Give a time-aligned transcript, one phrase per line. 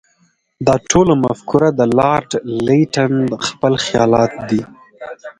[0.65, 2.29] دا ټوله مفکوره د لارډ
[2.65, 3.13] لیټن
[3.47, 4.61] خپل خیالات دي.